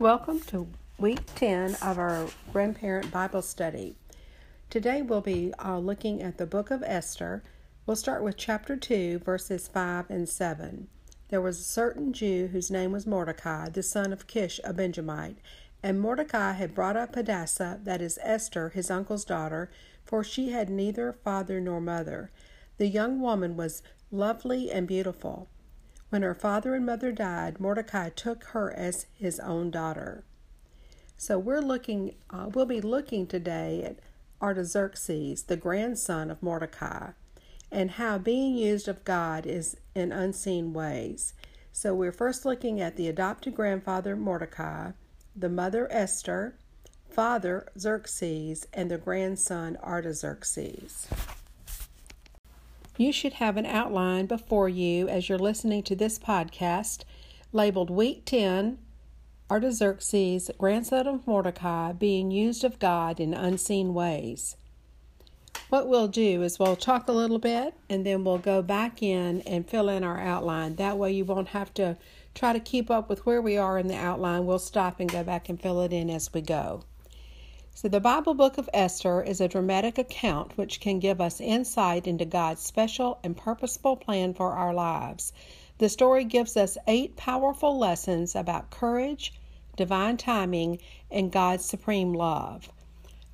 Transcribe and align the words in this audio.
Welcome 0.00 0.40
to 0.46 0.66
week 0.96 1.20
10 1.34 1.74
of 1.82 1.98
our 1.98 2.28
grandparent 2.54 3.10
Bible 3.10 3.42
study. 3.42 3.96
Today 4.70 5.02
we'll 5.02 5.20
be 5.20 5.52
uh, 5.62 5.76
looking 5.76 6.22
at 6.22 6.38
the 6.38 6.46
book 6.46 6.70
of 6.70 6.82
Esther. 6.82 7.42
We'll 7.84 7.98
start 7.98 8.22
with 8.22 8.38
chapter 8.38 8.76
2, 8.76 9.18
verses 9.18 9.68
5 9.68 10.08
and 10.08 10.26
7. 10.26 10.88
There 11.28 11.42
was 11.42 11.60
a 11.60 11.64
certain 11.64 12.14
Jew 12.14 12.46
whose 12.46 12.70
name 12.70 12.92
was 12.92 13.06
Mordecai, 13.06 13.68
the 13.68 13.82
son 13.82 14.10
of 14.10 14.26
Kish, 14.26 14.58
a 14.64 14.72
Benjamite. 14.72 15.36
And 15.82 16.00
Mordecai 16.00 16.52
had 16.52 16.74
brought 16.74 16.96
up 16.96 17.14
Hadassah, 17.14 17.80
that 17.84 18.00
is 18.00 18.18
Esther, 18.22 18.70
his 18.70 18.90
uncle's 18.90 19.26
daughter, 19.26 19.70
for 20.06 20.24
she 20.24 20.48
had 20.48 20.70
neither 20.70 21.12
father 21.12 21.60
nor 21.60 21.78
mother. 21.78 22.30
The 22.78 22.88
young 22.88 23.20
woman 23.20 23.54
was 23.54 23.82
lovely 24.10 24.70
and 24.70 24.88
beautiful. 24.88 25.50
When 26.10 26.22
her 26.22 26.34
father 26.34 26.74
and 26.74 26.84
mother 26.84 27.12
died, 27.12 27.60
Mordecai 27.60 28.10
took 28.10 28.44
her 28.46 28.72
as 28.72 29.06
his 29.14 29.38
own 29.40 29.70
daughter. 29.70 30.24
So 31.16 31.38
we're 31.38 31.60
looking, 31.60 32.16
uh, 32.30 32.50
we'll 32.52 32.66
be 32.66 32.80
looking 32.80 33.26
today 33.26 33.82
at 33.84 33.98
Artaxerxes, 34.42 35.44
the 35.44 35.56
grandson 35.56 36.30
of 36.30 36.42
Mordecai, 36.42 37.10
and 37.70 37.92
how 37.92 38.18
being 38.18 38.54
used 38.54 38.88
of 38.88 39.04
God 39.04 39.46
is 39.46 39.76
in 39.94 40.10
unseen 40.10 40.72
ways. 40.72 41.34
So 41.72 41.94
we're 41.94 42.10
first 42.10 42.44
looking 42.44 42.80
at 42.80 42.96
the 42.96 43.06
adopted 43.06 43.54
grandfather 43.54 44.16
Mordecai, 44.16 44.92
the 45.36 45.48
mother 45.48 45.86
Esther, 45.92 46.56
father 47.08 47.68
Xerxes, 47.78 48.66
and 48.72 48.90
the 48.90 48.98
grandson 48.98 49.76
Artaxerxes. 49.82 51.06
You 52.96 53.12
should 53.12 53.34
have 53.34 53.56
an 53.56 53.66
outline 53.66 54.26
before 54.26 54.68
you 54.68 55.08
as 55.08 55.28
you're 55.28 55.38
listening 55.38 55.82
to 55.84 55.96
this 55.96 56.18
podcast 56.18 57.04
labeled 57.52 57.90
Week 57.90 58.24
10 58.24 58.78
Artaxerxes, 59.50 60.50
grandson 60.58 61.08
of 61.08 61.26
Mordecai, 61.26 61.92
being 61.92 62.30
used 62.30 62.62
of 62.62 62.78
God 62.78 63.18
in 63.18 63.34
unseen 63.34 63.94
ways. 63.94 64.56
What 65.70 65.88
we'll 65.88 66.08
do 66.08 66.42
is 66.42 66.58
we'll 66.58 66.76
talk 66.76 67.08
a 67.08 67.12
little 67.12 67.38
bit 67.38 67.74
and 67.88 68.06
then 68.06 68.22
we'll 68.22 68.38
go 68.38 68.62
back 68.62 69.02
in 69.02 69.40
and 69.42 69.68
fill 69.68 69.88
in 69.88 70.04
our 70.04 70.18
outline. 70.18 70.76
That 70.76 70.98
way, 70.98 71.12
you 71.12 71.24
won't 71.24 71.48
have 71.48 71.74
to 71.74 71.96
try 72.34 72.52
to 72.52 72.60
keep 72.60 72.90
up 72.90 73.08
with 73.08 73.26
where 73.26 73.42
we 73.42 73.56
are 73.56 73.78
in 73.78 73.88
the 73.88 73.96
outline. 73.96 74.46
We'll 74.46 74.60
stop 74.60 75.00
and 75.00 75.10
go 75.10 75.24
back 75.24 75.48
and 75.48 75.60
fill 75.60 75.80
it 75.80 75.92
in 75.92 76.10
as 76.10 76.32
we 76.32 76.42
go. 76.42 76.84
So, 77.72 77.88
the 77.88 78.00
Bible 78.00 78.34
book 78.34 78.58
of 78.58 78.68
Esther 78.74 79.22
is 79.22 79.40
a 79.40 79.48
dramatic 79.48 79.96
account 79.96 80.58
which 80.58 80.80
can 80.80 80.98
give 80.98 81.20
us 81.20 81.40
insight 81.40 82.06
into 82.06 82.24
God's 82.24 82.62
special 82.62 83.18
and 83.22 83.36
purposeful 83.36 83.96
plan 83.96 84.34
for 84.34 84.52
our 84.52 84.74
lives. 84.74 85.32
The 85.78 85.88
story 85.88 86.24
gives 86.24 86.56
us 86.56 86.76
eight 86.86 87.16
powerful 87.16 87.78
lessons 87.78 88.34
about 88.34 88.70
courage, 88.70 89.32
divine 89.76 90.18
timing, 90.18 90.78
and 91.10 91.32
God's 91.32 91.64
supreme 91.64 92.12
love. 92.12 92.70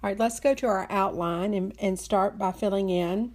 All 0.02 0.10
right, 0.10 0.18
let's 0.18 0.38
go 0.38 0.54
to 0.54 0.66
our 0.66 0.86
outline 0.90 1.54
and, 1.54 1.74
and 1.80 1.98
start 1.98 2.38
by 2.38 2.52
filling 2.52 2.88
in 2.88 3.34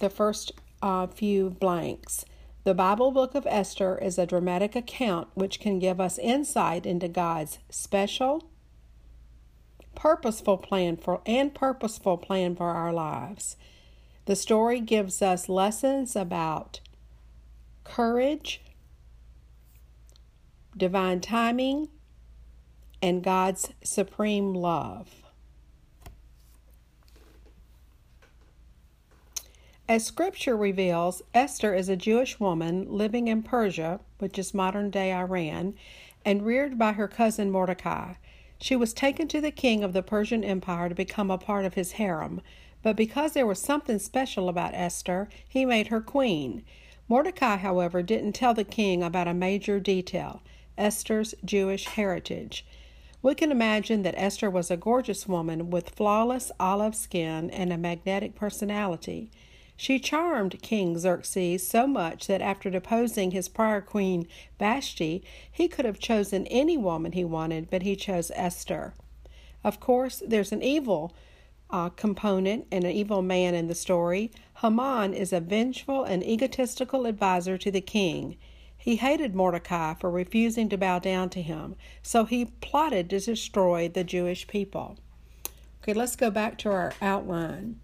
the 0.00 0.10
first 0.10 0.52
uh, 0.82 1.06
few 1.06 1.48
blanks. 1.50 2.26
The 2.64 2.74
Bible 2.74 3.12
book 3.12 3.34
of 3.34 3.46
Esther 3.46 3.96
is 3.96 4.18
a 4.18 4.26
dramatic 4.26 4.76
account 4.76 5.28
which 5.32 5.60
can 5.60 5.78
give 5.78 5.98
us 5.98 6.18
insight 6.18 6.84
into 6.84 7.08
God's 7.08 7.58
special, 7.70 8.44
purposeful 10.00 10.56
plan 10.56 10.96
for 10.96 11.20
and 11.26 11.54
purposeful 11.54 12.16
plan 12.16 12.56
for 12.56 12.70
our 12.70 12.90
lives. 12.90 13.56
The 14.24 14.34
story 14.34 14.80
gives 14.80 15.20
us 15.20 15.46
lessons 15.46 16.16
about 16.16 16.80
courage, 17.84 18.62
divine 20.74 21.20
timing, 21.20 21.88
and 23.02 23.22
God's 23.22 23.74
supreme 23.84 24.54
love. 24.54 25.22
As 29.86 30.06
scripture 30.06 30.56
reveals, 30.56 31.20
Esther 31.34 31.74
is 31.74 31.90
a 31.90 31.96
Jewish 31.96 32.40
woman 32.40 32.86
living 32.88 33.28
in 33.28 33.42
Persia, 33.42 34.00
which 34.18 34.38
is 34.38 34.54
modern 34.54 34.88
day 34.88 35.12
Iran, 35.12 35.74
and 36.24 36.46
reared 36.46 36.78
by 36.78 36.92
her 36.92 37.08
cousin 37.08 37.50
Mordecai. 37.50 38.14
She 38.62 38.76
was 38.76 38.92
taken 38.92 39.26
to 39.28 39.40
the 39.40 39.50
king 39.50 39.82
of 39.82 39.94
the 39.94 40.02
Persian 40.02 40.44
Empire 40.44 40.90
to 40.90 40.94
become 40.94 41.30
a 41.30 41.38
part 41.38 41.64
of 41.64 41.74
his 41.74 41.92
harem, 41.92 42.42
but 42.82 42.94
because 42.94 43.32
there 43.32 43.46
was 43.46 43.58
something 43.58 43.98
special 43.98 44.50
about 44.50 44.74
Esther, 44.74 45.28
he 45.48 45.64
made 45.64 45.86
her 45.86 46.00
queen. 46.00 46.62
Mordecai, 47.08 47.56
however, 47.56 48.02
didn't 48.02 48.34
tell 48.34 48.52
the 48.52 48.64
king 48.64 49.02
about 49.02 49.26
a 49.26 49.34
major 49.34 49.80
detail 49.80 50.42
Esther's 50.76 51.34
Jewish 51.44 51.86
heritage. 51.86 52.66
We 53.22 53.34
can 53.34 53.50
imagine 53.50 54.02
that 54.02 54.14
Esther 54.16 54.50
was 54.50 54.70
a 54.70 54.76
gorgeous 54.76 55.26
woman 55.26 55.70
with 55.70 55.90
flawless 55.90 56.52
olive 56.60 56.94
skin 56.94 57.50
and 57.50 57.72
a 57.72 57.78
magnetic 57.78 58.34
personality. 58.34 59.30
She 59.82 59.98
charmed 59.98 60.60
King 60.60 60.98
Xerxes 60.98 61.66
so 61.66 61.86
much 61.86 62.26
that 62.26 62.42
after 62.42 62.68
deposing 62.68 63.30
his 63.30 63.48
prior 63.48 63.80
queen 63.80 64.28
Vashti, 64.58 65.24
he 65.50 65.68
could 65.68 65.86
have 65.86 65.98
chosen 65.98 66.46
any 66.48 66.76
woman 66.76 67.12
he 67.12 67.24
wanted, 67.24 67.70
but 67.70 67.80
he 67.80 67.96
chose 67.96 68.30
Esther. 68.34 68.92
Of 69.64 69.80
course, 69.80 70.22
there's 70.26 70.52
an 70.52 70.62
evil 70.62 71.14
uh, 71.70 71.88
component 71.88 72.66
and 72.70 72.84
an 72.84 72.90
evil 72.90 73.22
man 73.22 73.54
in 73.54 73.68
the 73.68 73.74
story. 73.74 74.30
Haman 74.60 75.14
is 75.14 75.32
a 75.32 75.40
vengeful 75.40 76.04
and 76.04 76.22
egotistical 76.22 77.06
advisor 77.06 77.56
to 77.56 77.70
the 77.70 77.80
king. 77.80 78.36
He 78.76 78.96
hated 78.96 79.34
Mordecai 79.34 79.94
for 79.94 80.10
refusing 80.10 80.68
to 80.68 80.76
bow 80.76 80.98
down 80.98 81.30
to 81.30 81.40
him, 81.40 81.74
so 82.02 82.26
he 82.26 82.52
plotted 82.60 83.08
to 83.08 83.18
destroy 83.18 83.88
the 83.88 84.04
Jewish 84.04 84.46
people. 84.46 84.98
Okay, 85.82 85.94
let's 85.94 86.16
go 86.16 86.30
back 86.30 86.58
to 86.58 86.70
our 86.70 86.92
outline. 87.00 87.80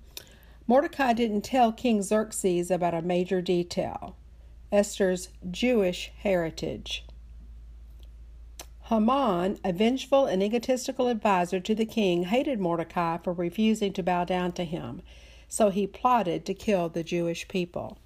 Mordecai 0.69 1.12
didn't 1.12 1.43
tell 1.43 1.71
King 1.71 2.03
Xerxes 2.03 2.71
about 2.71 2.94
a 2.94 3.03
major 3.03 3.41
detail 3.41 4.16
Esther's 4.72 5.28
Jewish 5.49 6.10
heritage. 6.19 7.04
Haman, 8.88 9.59
a 9.65 9.72
vengeful 9.72 10.27
and 10.27 10.43
egotistical 10.43 11.09
adviser 11.09 11.60
to 11.60 11.75
the 11.75 11.87
king, 11.87 12.25
hated 12.25 12.59
Mordecai 12.59 13.19
for 13.19 13.32
refusing 13.32 13.93
to 13.93 14.03
bow 14.03 14.25
down 14.25 14.53
to 14.53 14.65
him, 14.65 15.03
so 15.49 15.71
he 15.71 15.87
plotted 15.87 16.44
to 16.47 16.54
kill 16.54 16.88
the 16.88 17.04
Jewish 17.04 17.47
people. 17.47 17.98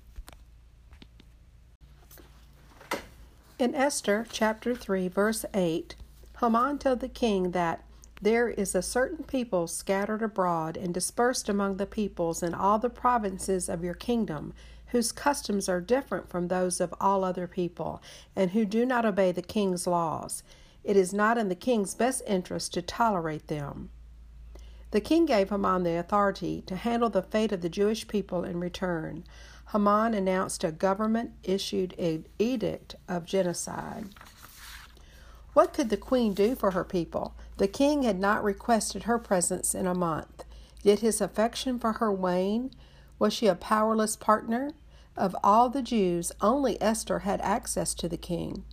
In 3.58 3.74
Esther 3.74 4.26
chapter 4.30 4.74
3, 4.74 5.08
verse 5.08 5.44
8, 5.52 5.94
Haman 6.40 6.78
told 6.78 7.00
the 7.00 7.08
king 7.08 7.50
that 7.50 7.84
there 8.22 8.48
is 8.48 8.74
a 8.74 8.82
certain 8.82 9.24
people 9.24 9.66
scattered 9.66 10.22
abroad 10.22 10.76
and 10.76 10.92
dispersed 10.92 11.48
among 11.48 11.76
the 11.76 11.86
peoples 11.86 12.42
in 12.42 12.52
all 12.52 12.78
the 12.78 12.90
provinces 12.90 13.68
of 13.68 13.82
your 13.82 13.94
kingdom, 13.94 14.52
whose 14.88 15.12
customs 15.12 15.68
are 15.68 15.80
different 15.80 16.28
from 16.28 16.48
those 16.48 16.80
of 16.80 16.92
all 17.00 17.24
other 17.24 17.46
people, 17.46 18.02
and 18.36 18.50
who 18.50 18.64
do 18.64 18.84
not 18.84 19.06
obey 19.06 19.32
the 19.32 19.40
king's 19.40 19.86
laws. 19.86 20.42
It 20.84 20.96
is 20.96 21.14
not 21.14 21.38
in 21.38 21.48
the 21.48 21.54
king's 21.54 21.94
best 21.94 22.22
interest 22.26 22.74
to 22.74 22.82
tolerate 22.82 23.48
them. 23.48 23.90
The 24.90 25.00
king 25.00 25.24
gave 25.24 25.50
Haman 25.50 25.84
the 25.84 25.98
authority 25.98 26.62
to 26.66 26.76
handle 26.76 27.08
the 27.10 27.22
fate 27.22 27.52
of 27.52 27.60
the 27.60 27.68
Jewish 27.68 28.08
people 28.08 28.44
in 28.44 28.58
return. 28.58 29.24
Haman 29.72 30.14
announced 30.14 30.64
a 30.64 30.72
government 30.72 31.32
issued 31.44 31.94
an 31.98 32.26
edict 32.38 32.96
of 33.08 33.24
genocide. 33.24 34.06
What 35.52 35.72
could 35.72 35.90
the 35.90 35.96
queen 35.96 36.32
do 36.32 36.54
for 36.54 36.72
her 36.72 36.84
people? 36.84 37.34
The 37.60 37.68
king 37.68 38.04
had 38.04 38.18
not 38.18 38.42
requested 38.42 39.02
her 39.02 39.18
presence 39.18 39.74
in 39.74 39.86
a 39.86 39.94
month. 39.94 40.44
Did 40.82 41.00
his 41.00 41.20
affection 41.20 41.78
for 41.78 41.92
her 41.92 42.10
wane? 42.10 42.70
Was 43.18 43.34
she 43.34 43.48
a 43.48 43.54
powerless 43.54 44.16
partner? 44.16 44.70
Of 45.14 45.36
all 45.44 45.68
the 45.68 45.82
Jews, 45.82 46.32
only 46.40 46.80
Esther 46.80 47.18
had 47.18 47.38
access 47.42 47.92
to 47.96 48.08
the 48.08 48.16
king. 48.16 48.64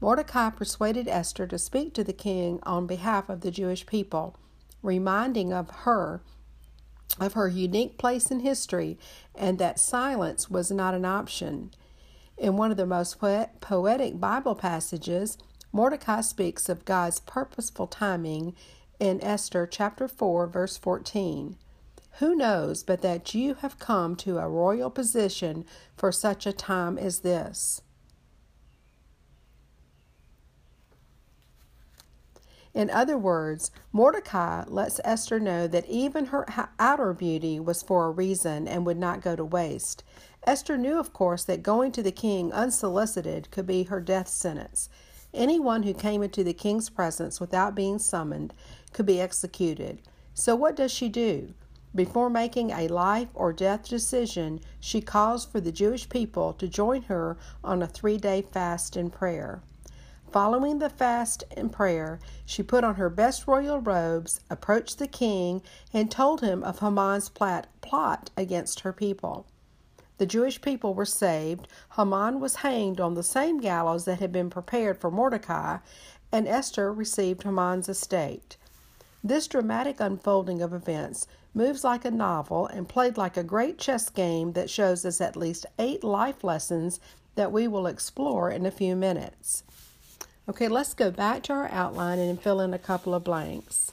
Mordecai 0.00 0.48
persuaded 0.48 1.06
Esther 1.06 1.46
to 1.46 1.58
speak 1.58 1.92
to 1.92 2.02
the 2.02 2.14
king 2.14 2.60
on 2.62 2.86
behalf 2.86 3.28
of 3.28 3.42
the 3.42 3.50
Jewish 3.50 3.84
people, 3.84 4.38
reminding 4.82 5.52
of 5.52 5.68
her 5.84 6.22
of 7.20 7.34
her 7.34 7.48
unique 7.48 7.98
place 7.98 8.30
in 8.30 8.40
history 8.40 8.98
and 9.34 9.58
that 9.58 9.78
silence 9.78 10.48
was 10.48 10.70
not 10.70 10.94
an 10.94 11.04
option. 11.04 11.72
In 12.38 12.56
one 12.56 12.70
of 12.70 12.78
the 12.78 12.86
most 12.86 13.18
poetic 13.60 14.18
Bible 14.18 14.54
passages, 14.54 15.36
Mordecai 15.74 16.20
speaks 16.20 16.68
of 16.68 16.84
God's 16.84 17.18
purposeful 17.18 17.88
timing 17.88 18.54
in 19.00 19.20
Esther 19.24 19.66
chapter 19.66 20.06
4 20.06 20.46
verse 20.46 20.76
14. 20.76 21.56
Who 22.20 22.36
knows 22.36 22.84
but 22.84 23.02
that 23.02 23.34
you 23.34 23.54
have 23.54 23.80
come 23.80 24.14
to 24.18 24.38
a 24.38 24.48
royal 24.48 24.88
position 24.88 25.64
for 25.96 26.12
such 26.12 26.46
a 26.46 26.52
time 26.52 26.96
as 26.96 27.20
this? 27.22 27.82
In 32.72 32.88
other 32.88 33.18
words, 33.18 33.72
Mordecai 33.92 34.62
lets 34.68 35.00
Esther 35.02 35.40
know 35.40 35.66
that 35.66 35.88
even 35.88 36.26
her 36.26 36.46
outer 36.78 37.12
beauty 37.12 37.58
was 37.58 37.82
for 37.82 38.06
a 38.06 38.12
reason 38.12 38.68
and 38.68 38.86
would 38.86 38.98
not 38.98 39.22
go 39.22 39.34
to 39.34 39.44
waste. 39.44 40.04
Esther 40.46 40.78
knew, 40.78 41.00
of 41.00 41.12
course, 41.12 41.42
that 41.42 41.64
going 41.64 41.90
to 41.90 42.02
the 42.02 42.12
king 42.12 42.52
unsolicited 42.52 43.50
could 43.50 43.66
be 43.66 43.82
her 43.84 44.00
death 44.00 44.28
sentence. 44.28 44.88
Anyone 45.34 45.82
who 45.82 45.94
came 45.94 46.22
into 46.22 46.44
the 46.44 46.54
king's 46.54 46.88
presence 46.88 47.40
without 47.40 47.74
being 47.74 47.98
summoned 47.98 48.54
could 48.92 49.04
be 49.04 49.20
executed. 49.20 50.00
So, 50.32 50.54
what 50.54 50.76
does 50.76 50.92
she 50.92 51.08
do? 51.08 51.54
Before 51.92 52.30
making 52.30 52.70
a 52.70 52.86
life 52.86 53.28
or 53.34 53.52
death 53.52 53.88
decision, 53.88 54.60
she 54.78 55.00
calls 55.00 55.44
for 55.44 55.60
the 55.60 55.72
Jewish 55.72 56.08
people 56.08 56.52
to 56.54 56.68
join 56.68 57.02
her 57.02 57.36
on 57.64 57.82
a 57.82 57.88
three 57.88 58.16
day 58.16 58.42
fast 58.42 58.94
and 58.94 59.12
prayer. 59.12 59.60
Following 60.30 60.78
the 60.78 60.90
fast 60.90 61.42
and 61.56 61.72
prayer, 61.72 62.20
she 62.44 62.62
put 62.62 62.84
on 62.84 62.94
her 62.94 63.10
best 63.10 63.48
royal 63.48 63.80
robes, 63.80 64.40
approached 64.50 65.00
the 65.00 65.08
king, 65.08 65.62
and 65.92 66.10
told 66.12 66.42
him 66.42 66.62
of 66.62 66.78
Haman's 66.78 67.28
plot 67.28 68.30
against 68.36 68.80
her 68.80 68.92
people. 68.92 69.46
The 70.18 70.26
Jewish 70.26 70.60
people 70.60 70.94
were 70.94 71.04
saved, 71.04 71.66
Haman 71.96 72.38
was 72.38 72.56
hanged 72.56 73.00
on 73.00 73.14
the 73.14 73.22
same 73.22 73.60
gallows 73.60 74.04
that 74.04 74.20
had 74.20 74.30
been 74.30 74.50
prepared 74.50 74.98
for 74.98 75.10
Mordecai, 75.10 75.78
and 76.30 76.46
Esther 76.46 76.92
received 76.92 77.42
Haman's 77.42 77.88
estate. 77.88 78.56
This 79.22 79.46
dramatic 79.46 80.00
unfolding 80.00 80.62
of 80.62 80.72
events 80.72 81.26
moves 81.54 81.82
like 81.82 82.04
a 82.04 82.10
novel 82.10 82.66
and 82.66 82.88
played 82.88 83.16
like 83.16 83.36
a 83.36 83.42
great 83.42 83.78
chess 83.78 84.10
game 84.10 84.52
that 84.52 84.68
shows 84.68 85.04
us 85.04 85.20
at 85.20 85.36
least 85.36 85.66
eight 85.78 86.04
life 86.04 86.44
lessons 86.44 87.00
that 87.34 87.52
we 87.52 87.66
will 87.66 87.86
explore 87.86 88.50
in 88.50 88.66
a 88.66 88.70
few 88.70 88.94
minutes. 88.94 89.62
Okay, 90.48 90.68
let's 90.68 90.94
go 90.94 91.10
back 91.10 91.42
to 91.44 91.52
our 91.52 91.68
outline 91.68 92.18
and 92.18 92.40
fill 92.40 92.60
in 92.60 92.74
a 92.74 92.78
couple 92.78 93.14
of 93.14 93.24
blanks. 93.24 93.92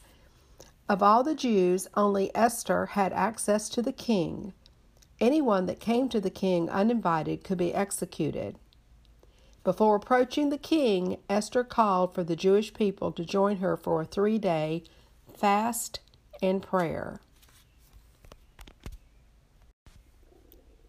Of 0.90 1.02
all 1.02 1.24
the 1.24 1.36
Jews, 1.36 1.88
only 1.96 2.30
Esther 2.36 2.88
had 2.88 3.14
access 3.14 3.70
to 3.70 3.82
the 3.82 3.94
king. 3.94 4.54
Anyone 5.22 5.68
that 5.68 5.80
came 5.80 6.10
to 6.10 6.20
the 6.20 6.32
king 6.32 6.68
uninvited 6.68 7.44
could 7.44 7.60
be 7.60 7.76
executed. 7.76 8.58
Before 9.64 9.96
approaching 9.96 10.50
the 10.50 10.58
king, 10.58 11.20
Esther 11.30 11.64
called 11.64 12.16
for 12.16 12.24
the 12.24 12.36
Jewish 12.36 12.74
people 12.74 13.12
to 13.12 13.24
join 13.24 13.58
her 13.58 13.78
for 13.78 14.02
a 14.02 14.06
three 14.06 14.40
day 14.40 14.84
fast 15.38 16.00
and 16.42 16.64
prayer. 16.64 17.20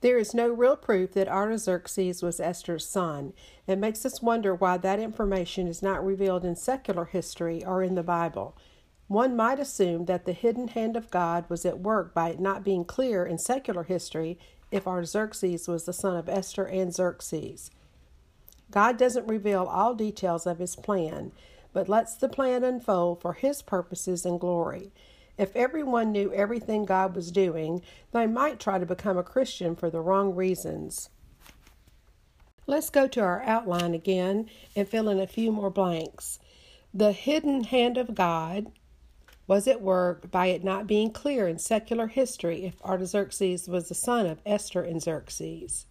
There 0.00 0.18
is 0.18 0.34
no 0.34 0.48
real 0.48 0.76
proof 0.76 1.12
that 1.12 1.28
Artaxerxes 1.28 2.22
was 2.22 2.40
Esther's 2.40 2.88
son. 2.88 3.34
It 3.66 3.78
makes 3.78 4.04
us 4.06 4.22
wonder 4.22 4.54
why 4.54 4.78
that 4.78 4.98
information 4.98 5.68
is 5.68 5.82
not 5.82 6.04
revealed 6.04 6.44
in 6.44 6.56
secular 6.56 7.04
history 7.04 7.62
or 7.64 7.82
in 7.82 7.94
the 7.94 8.02
Bible. 8.02 8.56
One 9.12 9.36
might 9.36 9.58
assume 9.58 10.06
that 10.06 10.24
the 10.24 10.32
hidden 10.32 10.68
hand 10.68 10.96
of 10.96 11.10
God 11.10 11.44
was 11.50 11.66
at 11.66 11.80
work 11.80 12.14
by 12.14 12.30
it 12.30 12.40
not 12.40 12.64
being 12.64 12.82
clear 12.82 13.26
in 13.26 13.36
secular 13.36 13.82
history 13.82 14.38
if 14.70 14.86
Artaxerxes 14.86 15.68
was 15.68 15.84
the 15.84 15.92
son 15.92 16.16
of 16.16 16.30
Esther 16.30 16.64
and 16.64 16.94
Xerxes. 16.94 17.70
God 18.70 18.96
doesn't 18.96 19.28
reveal 19.28 19.64
all 19.64 19.94
details 19.94 20.46
of 20.46 20.60
his 20.60 20.76
plan, 20.76 21.30
but 21.74 21.90
lets 21.90 22.14
the 22.14 22.30
plan 22.30 22.64
unfold 22.64 23.20
for 23.20 23.34
his 23.34 23.60
purposes 23.60 24.24
and 24.24 24.40
glory. 24.40 24.94
If 25.36 25.54
everyone 25.54 26.10
knew 26.10 26.32
everything 26.32 26.86
God 26.86 27.14
was 27.14 27.30
doing, 27.30 27.82
they 28.12 28.26
might 28.26 28.58
try 28.58 28.78
to 28.78 28.86
become 28.86 29.18
a 29.18 29.22
Christian 29.22 29.76
for 29.76 29.90
the 29.90 30.00
wrong 30.00 30.34
reasons. 30.34 31.10
Let's 32.66 32.88
go 32.88 33.06
to 33.08 33.20
our 33.20 33.42
outline 33.42 33.92
again 33.92 34.48
and 34.74 34.88
fill 34.88 35.10
in 35.10 35.20
a 35.20 35.26
few 35.26 35.52
more 35.52 35.68
blanks. 35.68 36.38
The 36.94 37.12
hidden 37.12 37.64
hand 37.64 37.98
of 37.98 38.14
God 38.14 38.72
was 39.46 39.66
at 39.66 39.82
work 39.82 40.30
by 40.30 40.46
it 40.46 40.62
not 40.62 40.86
being 40.86 41.10
clear 41.10 41.48
in 41.48 41.58
secular 41.58 42.06
history 42.06 42.64
if 42.64 42.82
Artaxerxes 42.82 43.68
was 43.68 43.88
the 43.88 43.94
son 43.94 44.26
of 44.26 44.40
Esther 44.46 44.82
and 44.82 45.02
Xerxes. 45.02 45.86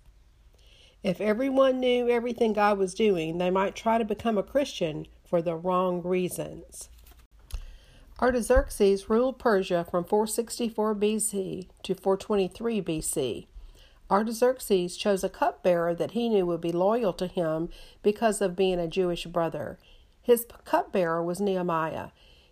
If 1.04 1.20
everyone 1.20 1.80
knew 1.80 2.10
everything 2.10 2.54
God 2.54 2.78
was 2.78 2.94
doing, 2.94 3.38
they 3.38 3.50
might 3.50 3.76
try 3.76 3.98
to 3.98 4.06
become 4.06 4.38
a 4.38 4.44
Christian 4.44 5.08
for 5.26 5.42
the 5.42 5.56
wrong 5.56 6.02
reasons. 6.04 6.90
Artaxerxes 8.22 9.10
ruled 9.10 9.40
Persia 9.40 9.84
from 9.90 10.04
464 10.04 10.94
BC 10.96 11.68
to 11.82 11.96
423 11.96 12.82
BC. 12.82 13.48
Artaxerxes 14.12 14.96
chose 14.96 15.24
a 15.24 15.30
cupbearer 15.30 15.96
that 15.96 16.12
he 16.12 16.30
knew 16.30 16.46
would 16.46 16.62
be 16.62 16.72
loyal 16.72 17.14
to 17.14 17.26
him 17.26 17.70
because 18.04 18.40
of 18.42 18.56
being 18.56 18.80
a 18.80 18.88
Jewish 18.88 19.26
brother. 19.26 19.80
His 20.22 20.46
cupbearer 20.66 21.24
was 21.24 21.42
Nehemiah. 21.42 22.10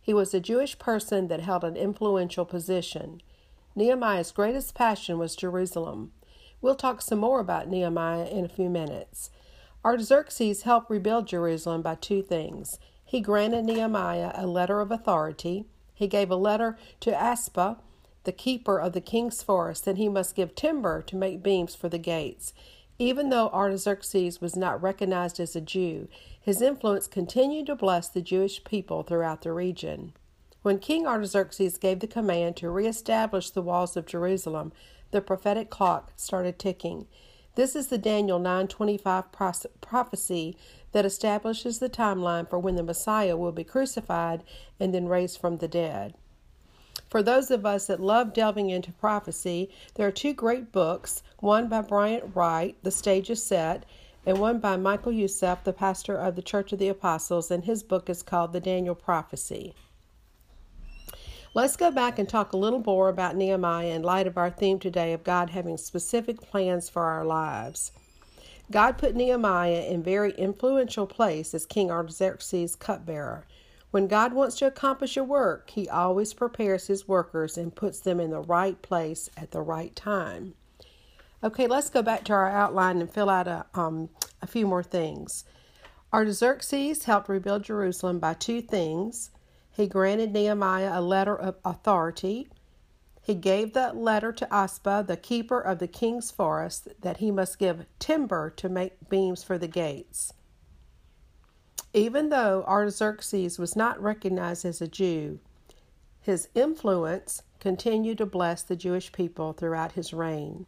He 0.09 0.13
was 0.15 0.33
a 0.33 0.39
Jewish 0.39 0.79
person 0.79 1.27
that 1.27 1.41
held 1.41 1.63
an 1.63 1.75
influential 1.75 2.43
position. 2.43 3.21
Nehemiah's 3.75 4.31
greatest 4.31 4.73
passion 4.73 5.19
was 5.19 5.35
Jerusalem. 5.35 6.13
We'll 6.61 6.73
talk 6.73 7.03
some 7.03 7.19
more 7.19 7.39
about 7.39 7.69
Nehemiah 7.69 8.25
in 8.25 8.43
a 8.43 8.49
few 8.49 8.71
minutes. 8.71 9.29
Artaxerxes 9.85 10.63
helped 10.63 10.89
rebuild 10.89 11.27
Jerusalem 11.27 11.83
by 11.83 11.93
two 11.93 12.23
things 12.23 12.79
he 13.05 13.21
granted 13.21 13.65
Nehemiah 13.65 14.31
a 14.33 14.47
letter 14.47 14.79
of 14.79 14.89
authority. 14.89 15.65
He 15.93 16.07
gave 16.07 16.31
a 16.31 16.35
letter 16.35 16.75
to 17.01 17.15
Aspa, 17.15 17.77
the 18.23 18.31
keeper 18.31 18.79
of 18.79 18.93
the 18.93 19.01
king's 19.01 19.43
forest, 19.43 19.85
that 19.85 19.97
he 19.97 20.09
must 20.09 20.33
give 20.33 20.55
timber 20.55 21.03
to 21.03 21.15
make 21.15 21.43
beams 21.43 21.75
for 21.75 21.87
the 21.87 21.99
gates. 21.99 22.51
Even 23.01 23.29
though 23.29 23.47
Artaxerxes 23.49 24.41
was 24.41 24.57
not 24.57 24.81
recognized 24.81 25.39
as 25.39 25.55
a 25.55 25.61
Jew, 25.61 26.09
his 26.41 26.61
influence 26.61 27.07
continued 27.07 27.67
to 27.67 27.75
bless 27.75 28.09
the 28.09 28.21
Jewish 28.21 28.61
people 28.65 29.03
throughout 29.03 29.41
the 29.41 29.53
region. 29.53 30.11
When 30.63 30.79
King 30.79 31.07
Artaxerxes 31.07 31.77
gave 31.77 32.01
the 32.01 32.07
command 32.07 32.57
to 32.57 32.69
reestablish 32.69 33.51
the 33.51 33.61
walls 33.61 33.95
of 33.95 34.05
Jerusalem, 34.05 34.73
the 35.11 35.21
prophetic 35.21 35.69
clock 35.69 36.11
started 36.17 36.59
ticking. 36.59 37.07
This 37.55 37.73
is 37.73 37.87
the 37.87 37.97
Daniel 37.97 38.37
9:25 38.37 39.31
prophecy 39.79 40.57
that 40.91 41.05
establishes 41.05 41.79
the 41.79 41.89
timeline 41.89 42.49
for 42.49 42.59
when 42.59 42.75
the 42.75 42.83
Messiah 42.83 43.37
will 43.37 43.53
be 43.53 43.63
crucified 43.63 44.43
and 44.77 44.93
then 44.93 45.07
raised 45.07 45.39
from 45.39 45.57
the 45.57 45.69
dead. 45.69 46.15
For 47.09 47.23
those 47.23 47.49
of 47.49 47.65
us 47.65 47.87
that 47.87 47.99
love 47.99 48.33
delving 48.33 48.69
into 48.69 48.91
prophecy, 48.91 49.71
there 49.95 50.07
are 50.07 50.11
two 50.11 50.33
great 50.33 50.71
books, 50.71 51.23
one 51.39 51.67
by 51.67 51.81
Bryant 51.81 52.35
Wright, 52.35 52.75
The 52.83 52.91
Stage 52.91 53.31
is 53.31 53.43
Set, 53.43 53.83
and 54.27 54.37
one 54.37 54.59
by 54.59 54.77
Michael 54.77 55.11
Youssef, 55.11 55.63
the 55.63 55.73
pastor 55.73 56.15
of 56.15 56.35
the 56.35 56.43
Church 56.43 56.71
of 56.71 56.77
the 56.77 56.89
Apostles, 56.89 57.49
and 57.49 57.65
his 57.65 57.81
book 57.81 58.11
is 58.11 58.21
called 58.21 58.53
The 58.53 58.59
Daniel 58.59 58.93
Prophecy. 58.93 59.73
Let's 61.55 61.75
go 61.75 61.89
back 61.89 62.19
and 62.19 62.29
talk 62.29 62.53
a 62.53 62.57
little 62.57 62.83
more 62.85 63.09
about 63.09 63.35
Nehemiah 63.35 63.87
in 63.87 64.03
light 64.03 64.27
of 64.27 64.37
our 64.37 64.51
theme 64.51 64.77
today 64.77 65.13
of 65.13 65.23
God 65.23 65.49
having 65.49 65.77
specific 65.77 66.39
plans 66.39 66.89
for 66.89 67.01
our 67.05 67.25
lives. 67.25 67.91
God 68.69 68.99
put 68.99 69.15
Nehemiah 69.15 69.85
in 69.89 70.01
a 70.01 70.03
very 70.03 70.31
influential 70.33 71.07
place 71.07 71.55
as 71.55 71.65
King 71.65 71.89
Artaxerxes' 71.89 72.75
cupbearer. 72.75 73.47
When 73.91 74.07
God 74.07 74.33
wants 74.33 74.57
to 74.57 74.67
accomplish 74.67 75.17
a 75.17 75.23
work, 75.23 75.71
he 75.71 75.89
always 75.89 76.33
prepares 76.33 76.87
his 76.87 77.07
workers 77.07 77.57
and 77.57 77.75
puts 77.75 77.99
them 77.99 78.19
in 78.19 78.29
the 78.29 78.41
right 78.41 78.79
place 78.81 79.29
at 79.35 79.51
the 79.51 79.61
right 79.61 79.95
time. 79.95 80.53
Okay, 81.43 81.67
let's 81.67 81.89
go 81.89 82.01
back 82.01 82.23
to 82.25 82.33
our 82.33 82.49
outline 82.49 82.99
and 82.99 83.09
fill 83.09 83.29
out 83.29 83.47
a, 83.47 83.65
um, 83.73 84.09
a 84.41 84.47
few 84.47 84.67
more 84.67 84.83
things. 84.83 85.45
Artaxerxes 86.13 87.05
helped 87.05 87.29
rebuild 87.29 87.63
Jerusalem 87.63 88.19
by 88.19 88.33
two 88.33 88.61
things 88.61 89.31
he 89.79 89.87
granted 89.87 90.33
Nehemiah 90.33 90.99
a 90.99 91.01
letter 91.01 91.33
of 91.33 91.55
authority. 91.63 92.49
He 93.21 93.33
gave 93.33 93.71
that 93.73 93.95
letter 93.95 94.33
to 94.33 94.53
Aspa, 94.53 95.05
the 95.07 95.15
keeper 95.15 95.61
of 95.61 95.79
the 95.79 95.87
king's 95.87 96.31
forest, 96.31 96.89
that 96.99 97.17
he 97.17 97.31
must 97.31 97.59
give 97.59 97.85
timber 97.97 98.49
to 98.57 98.67
make 98.67 99.09
beams 99.09 99.41
for 99.41 99.57
the 99.57 99.69
gates. 99.69 100.33
Even 101.93 102.29
though 102.29 102.63
Artaxerxes 102.67 103.57
was 103.57 103.75
not 103.75 104.01
recognized 104.01 104.63
as 104.63 104.81
a 104.81 104.87
Jew, 104.87 105.39
his 106.21 106.47
influence 106.53 107.41
continued 107.59 108.19
to 108.19 108.25
bless 108.25 108.61
the 108.61 108.75
Jewish 108.75 109.11
people 109.11 109.53
throughout 109.53 109.93
his 109.93 110.13
reign. 110.13 110.67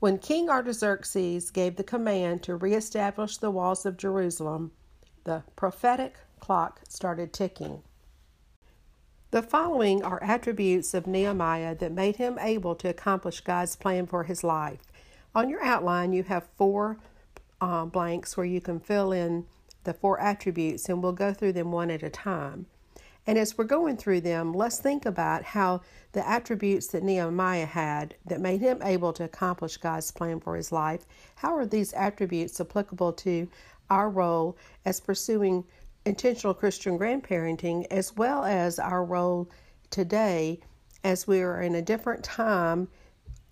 When 0.00 0.18
King 0.18 0.48
Artaxerxes 0.48 1.50
gave 1.50 1.76
the 1.76 1.84
command 1.84 2.42
to 2.44 2.56
reestablish 2.56 3.36
the 3.36 3.50
walls 3.50 3.86
of 3.86 3.96
Jerusalem, 3.96 4.72
the 5.24 5.44
prophetic 5.56 6.16
clock 6.40 6.80
started 6.88 7.32
ticking. 7.32 7.82
The 9.30 9.42
following 9.42 10.02
are 10.02 10.22
attributes 10.22 10.94
of 10.94 11.06
Nehemiah 11.06 11.74
that 11.76 11.92
made 11.92 12.16
him 12.16 12.38
able 12.40 12.74
to 12.76 12.88
accomplish 12.88 13.40
God's 13.40 13.76
plan 13.76 14.06
for 14.06 14.24
his 14.24 14.42
life. 14.42 14.80
On 15.34 15.50
your 15.50 15.62
outline, 15.62 16.12
you 16.12 16.22
have 16.24 16.48
four 16.56 16.98
uh, 17.60 17.84
blanks 17.84 18.36
where 18.36 18.46
you 18.46 18.60
can 18.60 18.80
fill 18.80 19.12
in 19.12 19.46
the 19.88 19.94
four 19.94 20.20
attributes, 20.20 20.90
and 20.90 21.02
we'll 21.02 21.12
go 21.12 21.32
through 21.32 21.54
them 21.54 21.72
one 21.72 21.90
at 21.90 22.02
a 22.02 22.10
time. 22.10 22.66
And 23.26 23.38
as 23.38 23.56
we're 23.56 23.64
going 23.64 23.96
through 23.96 24.20
them, 24.20 24.52
let's 24.52 24.78
think 24.78 25.06
about 25.06 25.42
how 25.42 25.80
the 26.12 26.28
attributes 26.28 26.88
that 26.88 27.02
Nehemiah 27.02 27.64
had 27.64 28.14
that 28.26 28.38
made 28.38 28.60
him 28.60 28.82
able 28.82 29.14
to 29.14 29.24
accomplish 29.24 29.78
God's 29.78 30.10
plan 30.10 30.40
for 30.40 30.56
his 30.56 30.72
life, 30.72 31.06
how 31.36 31.56
are 31.56 31.64
these 31.64 31.94
attributes 31.94 32.60
applicable 32.60 33.14
to 33.14 33.48
our 33.88 34.10
role 34.10 34.58
as 34.84 35.00
pursuing 35.00 35.64
intentional 36.04 36.52
Christian 36.52 36.98
grandparenting, 36.98 37.86
as 37.90 38.14
well 38.14 38.44
as 38.44 38.78
our 38.78 39.02
role 39.02 39.48
today 39.88 40.60
as 41.02 41.26
we 41.26 41.40
are 41.40 41.62
in 41.62 41.76
a 41.76 41.82
different 41.82 42.22
time 42.22 42.88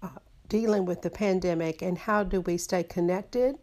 uh, 0.03 0.09
dealing 0.51 0.85
with 0.85 1.01
the 1.01 1.09
pandemic 1.11 1.81
and 1.81 1.97
how 1.97 2.23
do 2.23 2.43
we 2.43 2.59
stay 2.59 2.83
connected 2.83 3.57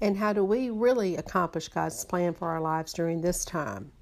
And 0.00 0.18
how 0.18 0.32
do 0.32 0.44
we 0.44 0.70
really 0.70 1.16
accomplish 1.16 1.68
God's 1.68 2.04
plan 2.04 2.34
for 2.34 2.48
our 2.48 2.60
lives 2.60 2.92
during 2.92 3.20
this 3.20 3.44
time? 3.44 3.92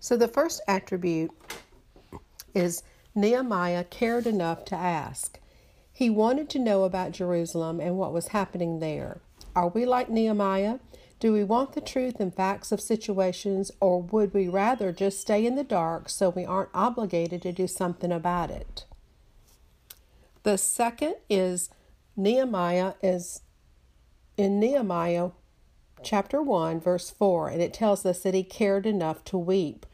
So, 0.00 0.16
the 0.16 0.28
first 0.28 0.60
attribute 0.66 1.30
is 2.54 2.82
Nehemiah 3.14 3.84
cared 3.84 4.26
enough 4.26 4.64
to 4.66 4.74
ask. 4.74 5.38
He 5.92 6.10
wanted 6.10 6.48
to 6.50 6.58
know 6.58 6.84
about 6.84 7.12
Jerusalem 7.12 7.80
and 7.80 7.96
what 7.96 8.12
was 8.12 8.28
happening 8.28 8.80
there. 8.80 9.20
Are 9.54 9.68
we 9.68 9.84
like 9.84 10.08
Nehemiah? 10.08 10.78
Do 11.18 11.32
we 11.34 11.44
want 11.44 11.72
the 11.72 11.82
truth 11.82 12.18
and 12.18 12.34
facts 12.34 12.72
of 12.72 12.80
situations, 12.80 13.70
or 13.78 14.00
would 14.00 14.32
we 14.32 14.48
rather 14.48 14.90
just 14.90 15.20
stay 15.20 15.44
in 15.44 15.54
the 15.54 15.62
dark 15.64 16.08
so 16.08 16.30
we 16.30 16.46
aren't 16.46 16.70
obligated 16.72 17.42
to 17.42 17.52
do 17.52 17.66
something 17.66 18.10
about 18.10 18.50
it? 18.50 18.86
The 20.42 20.56
second 20.56 21.16
is 21.28 21.68
Nehemiah 22.16 22.94
is 23.02 23.42
in 24.40 24.58
Nehemiah 24.58 25.30
chapter 26.02 26.40
1, 26.40 26.80
verse 26.80 27.10
4, 27.10 27.50
and 27.50 27.60
it 27.60 27.74
tells 27.74 28.06
us 28.06 28.20
that 28.20 28.32
he 28.32 28.42
cared 28.42 28.86
enough 28.86 29.22
to 29.24 29.36
weep. 29.36 29.84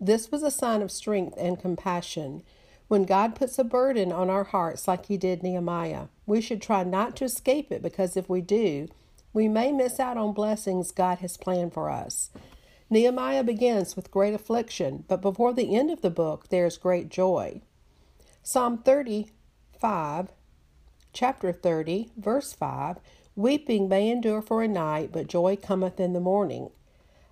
This 0.00 0.30
was 0.30 0.44
a 0.44 0.52
sign 0.52 0.82
of 0.82 0.92
strength 0.92 1.34
and 1.36 1.58
compassion. 1.58 2.44
When 2.86 3.02
God 3.02 3.34
puts 3.34 3.58
a 3.58 3.64
burden 3.64 4.12
on 4.12 4.30
our 4.30 4.44
hearts 4.44 4.86
like 4.86 5.06
he 5.06 5.16
did 5.16 5.42
Nehemiah, 5.42 6.06
we 6.26 6.40
should 6.40 6.62
try 6.62 6.84
not 6.84 7.16
to 7.16 7.24
escape 7.24 7.72
it 7.72 7.82
because 7.82 8.16
if 8.16 8.28
we 8.28 8.40
do, 8.40 8.86
we 9.32 9.48
may 9.48 9.72
miss 9.72 9.98
out 9.98 10.16
on 10.16 10.32
blessings 10.32 10.92
God 10.92 11.18
has 11.18 11.36
planned 11.36 11.72
for 11.72 11.90
us. 11.90 12.30
Nehemiah 12.88 13.42
begins 13.42 13.96
with 13.96 14.12
great 14.12 14.34
affliction, 14.34 15.02
but 15.08 15.20
before 15.20 15.52
the 15.52 15.74
end 15.74 15.90
of 15.90 16.02
the 16.02 16.10
book, 16.10 16.50
there 16.50 16.66
is 16.66 16.76
great 16.76 17.08
joy. 17.08 17.62
Psalm 18.44 18.78
35, 18.78 20.28
chapter 21.12 21.52
30, 21.52 22.12
verse 22.16 22.52
5 22.52 23.00
Weeping 23.34 23.88
may 23.88 24.10
endure 24.10 24.42
for 24.42 24.62
a 24.62 24.68
night, 24.68 25.10
but 25.12 25.26
joy 25.26 25.56
cometh 25.56 25.98
in 25.98 26.12
the 26.12 26.20
morning. 26.20 26.70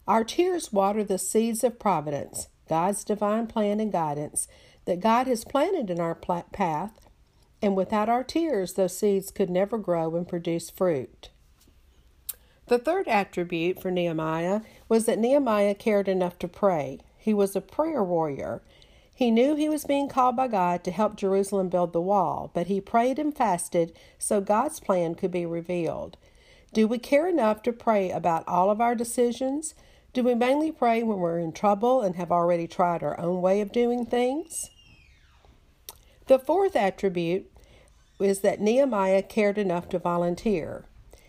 Our 0.09 0.25
tears 0.25 0.73
water 0.73 1.04
the 1.04 1.19
seeds 1.19 1.62
of 1.62 1.78
providence, 1.78 2.49
God's 2.69 3.04
divine 3.04 3.47
plan 3.47 3.80
and 3.80 3.92
guidance 3.92 4.49
that 4.87 5.00
God 5.00 5.26
has 5.26 5.45
planted 5.45 5.90
in 5.90 6.00
our 6.00 6.14
path, 6.14 6.92
and 7.61 7.76
without 7.76 8.09
our 8.09 8.25
tears, 8.25 8.75
those 8.75 8.97
seeds 8.97 9.30
could 9.30 9.50
never 9.50 9.76
grow 9.76 10.16
and 10.16 10.26
produce 10.26 10.71
fruit. 10.71 11.28
The 12.69 12.78
third 12.78 13.07
attribute 13.07 13.83
for 13.83 13.90
Nehemiah 13.90 14.62
was 14.88 15.04
that 15.04 15.19
Nehemiah 15.19 15.75
cared 15.75 16.09
enough 16.09 16.38
to 16.38 16.49
pray. 16.49 17.00
He 17.19 17.35
was 17.35 17.54
a 17.54 17.61
prayer 17.61 18.02
warrior. 18.02 18.62
He 19.21 19.31
knew 19.31 19.55
he 19.55 19.69
was 19.69 19.85
being 19.85 20.09
called 20.09 20.35
by 20.35 20.49
God 20.49 20.83
to 20.83 20.91
help 20.91 21.15
Jerusalem 21.15 21.69
build 21.69 21.93
the 21.93 22.00
wall, 22.00 22.50
but 22.55 22.69
he 22.69 22.81
prayed 22.81 23.19
and 23.19 23.37
fasted 23.37 23.93
so 24.19 24.41
God's 24.41 24.81
plan 24.81 25.15
could 25.15 25.31
be 25.31 25.45
revealed. 25.45 26.17
Do 26.73 26.89
we 26.89 26.97
care 26.97 27.29
enough 27.29 27.62
to 27.65 27.73
pray 27.75 28.11
about 28.11 28.49
all 28.49 28.71
of 28.71 28.81
our 28.81 28.95
decisions? 28.95 29.75
Do 30.15 30.23
we 30.23 30.35
mainly 30.35 30.73
pray 30.73 31.03
when 31.03 31.19
we're 31.19 31.39
in 31.39 31.53
trouble 31.53 32.00
and 32.00 32.17
have 32.17 32.33
already 32.33 32.67
tried 32.67 33.03
our 33.03 33.21
own 33.21 33.43
way 33.43 33.61
of 33.61 33.73
doing 33.73 34.07
things? 34.07 34.71
The 36.27 36.39
fourth 36.39 36.75
attribute 36.75 37.53
is 38.21 38.41
that 38.41 38.62
Nehemiah 38.62 39.23
cared 39.23 39.59
enough 39.59 39.91
to 39.91 39.99
volunteer. 39.99 40.87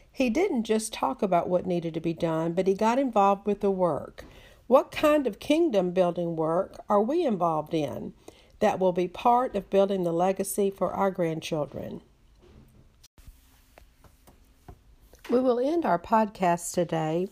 He 0.10 0.30
didn't 0.30 0.64
just 0.64 0.94
talk 0.94 1.22
about 1.22 1.50
what 1.50 1.66
needed 1.66 1.94
to 1.96 2.00
be 2.00 2.14
done, 2.14 2.54
but 2.54 2.68
he 2.68 2.74
got 2.74 3.00
involved 3.00 3.46
with 3.46 3.60
the 3.60 3.70
work. 3.70 4.24
What 4.72 4.90
kind 4.90 5.28
of 5.28 5.38
kingdom 5.38 5.92
building 5.92 6.38
work 6.38 6.82
are 6.88 7.02
we 7.02 7.26
involved 7.26 7.74
in 7.74 8.14
that 8.60 8.80
will 8.80 8.94
be 8.94 9.10
part 9.10 9.54
of 9.54 9.70
building 9.70 10.04
the 10.04 10.14
legacy 10.14 10.70
for 10.70 10.94
our 10.94 11.12
grandchildren? 11.12 12.00
We 15.30 15.42
will 15.42 15.60
end 15.60 15.84
our 15.84 16.00
podcast 16.00 16.72
today 16.72 17.28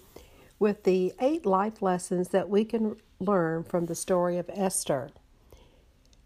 with 0.59 0.83
the 0.83 1.13
eight 1.21 1.45
life 1.45 1.81
lessons 1.81 2.27
that 2.27 2.49
we 2.49 2.65
can 2.65 2.97
learn 3.21 3.63
from 3.63 3.85
the 3.85 3.95
story 3.95 4.37
of 4.37 4.49
Esther. 4.53 5.09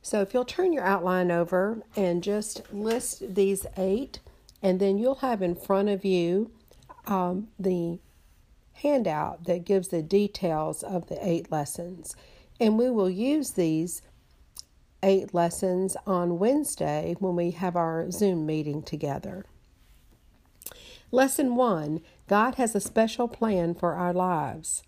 So, 0.01 0.22
if 0.22 0.34
you'll 0.34 0.46
turn 0.46 0.74
your 0.74 0.84
outline 0.84 1.29
over 1.29 1.84
and 1.96 2.24
just 2.24 2.74
list 2.74 3.36
these 3.36 3.67
eight, 3.77 4.20
and 4.63 4.79
then 4.79 4.98
you'll 4.98 5.22
have 5.22 5.43
in 5.43 5.53
front 5.53 5.89
of 5.89 6.03
you 6.03 6.50
um, 7.05 7.50
the 7.60 8.00
handout 8.74 9.46
that 9.46 9.65
gives 9.65 9.89
the 9.89 10.01
details 10.01 10.84
of 10.84 11.08
the 11.08 11.18
eight 11.25 11.51
lessons. 11.51 12.15
And 12.60 12.77
we 12.77 12.89
will 12.89 13.10
use 13.10 13.51
these 13.51 14.01
eight 15.01 15.34
lessons 15.34 15.98
on 16.08 16.39
Wednesday 16.39 17.15
when 17.20 17.36
we 17.36 17.51
have 17.51 17.75
our 17.75 18.10
Zoom 18.10 18.46
meeting 18.46 18.82
together. 18.82 19.46
Lesson 21.12 21.56
one 21.56 22.01
God 22.27 22.56
has 22.56 22.74
a 22.74 22.80
special 22.80 23.27
plan 23.27 23.75
for 23.75 23.94
our 23.94 24.13
lives. 24.13 24.82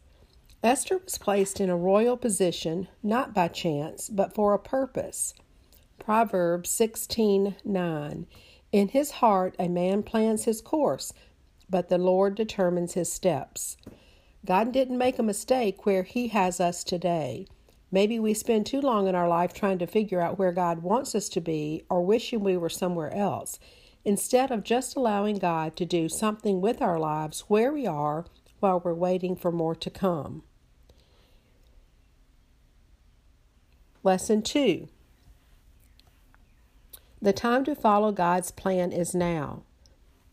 Esther 0.63 0.97
was 0.97 1.19
placed 1.19 1.61
in 1.61 1.69
a 1.69 1.77
royal 1.77 2.17
position 2.17 2.87
not 3.03 3.33
by 3.33 3.47
chance, 3.47 4.09
but 4.09 4.33
for 4.33 4.53
a 4.53 4.59
purpose. 4.59 5.35
Proverbs 5.99 6.69
16 6.71 7.55
9. 7.63 8.27
In 8.71 8.87
his 8.89 9.11
heart, 9.11 9.55
a 9.59 9.67
man 9.69 10.01
plans 10.01 10.45
his 10.45 10.61
course, 10.61 11.13
but 11.69 11.89
the 11.89 11.97
Lord 11.97 12.35
determines 12.35 12.93
his 12.93 13.11
steps. 13.11 13.77
God 14.45 14.71
didn't 14.71 14.97
make 14.97 15.17
a 15.17 15.23
mistake 15.23 15.85
where 15.85 16.03
he 16.03 16.27
has 16.29 16.59
us 16.59 16.83
today. 16.83 17.47
Maybe 17.91 18.19
we 18.19 18.33
spend 18.33 18.65
too 18.65 18.81
long 18.81 19.07
in 19.07 19.15
our 19.15 19.27
life 19.27 19.53
trying 19.53 19.79
to 19.79 19.87
figure 19.87 20.21
out 20.21 20.37
where 20.37 20.51
God 20.51 20.83
wants 20.83 21.15
us 21.15 21.29
to 21.29 21.41
be 21.41 21.83
or 21.89 22.01
wishing 22.01 22.41
we 22.41 22.57
were 22.57 22.69
somewhere 22.69 23.13
else, 23.13 23.59
instead 24.03 24.51
of 24.51 24.63
just 24.63 24.95
allowing 24.95 25.37
God 25.37 25.75
to 25.77 25.85
do 25.85 26.09
something 26.09 26.61
with 26.61 26.81
our 26.81 26.99
lives 26.99 27.45
where 27.47 27.71
we 27.71 27.87
are 27.87 28.25
while 28.59 28.79
we're 28.79 28.93
waiting 28.93 29.35
for 29.35 29.51
more 29.51 29.75
to 29.75 29.89
come. 29.89 30.43
Lesson 34.03 34.41
2 34.41 34.87
the 37.25 37.33
time 37.33 37.63
to 37.63 37.73
follow 37.73 38.11
God's 38.11 38.51
plan 38.51 38.91
is 38.91 39.15
now. 39.15 39.63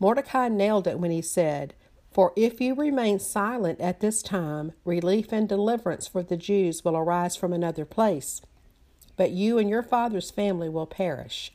Mordecai 0.03 0.49
nailed 0.49 0.85
it 0.85 0.99
when 0.99 1.11
he 1.11 1.21
said, 1.21 1.75
For 2.11 2.33
if 2.35 2.59
you 2.59 2.75
remain 2.75 3.19
silent 3.19 3.79
at 3.79 4.01
this 4.01 4.21
time, 4.21 4.73
relief 4.83 5.31
and 5.31 5.47
deliverance 5.47 6.09
for 6.09 6.21
the 6.21 6.35
Jews 6.35 6.83
will 6.83 6.97
arise 6.97 7.37
from 7.37 7.53
another 7.53 7.85
place. 7.85 8.41
But 9.15 9.31
you 9.31 9.57
and 9.57 9.69
your 9.69 9.81
father's 9.81 10.29
family 10.29 10.67
will 10.67 10.85
perish. 10.85 11.53